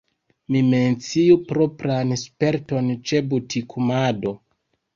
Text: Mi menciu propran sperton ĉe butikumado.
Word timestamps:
Mi 0.53 0.61
menciu 0.69 1.35
propran 1.51 2.15
sperton 2.23 2.91
ĉe 3.11 3.23
butikumado. 3.35 4.37